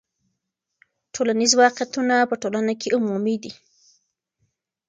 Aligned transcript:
ټولنیز 1.13 1.51
واقعیتونه 1.61 2.15
په 2.29 2.35
ټولنه 2.41 2.73
کې 2.81 2.93
عمومي 2.97 3.35
دي. 3.43 3.51